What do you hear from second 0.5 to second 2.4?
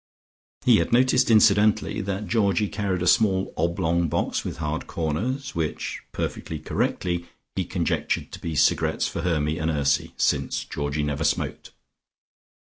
He had noticed incidentally that